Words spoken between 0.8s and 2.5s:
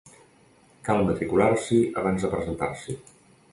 Cal matricular-s'hi abans de